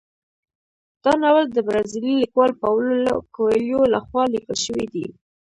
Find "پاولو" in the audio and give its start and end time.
2.61-3.13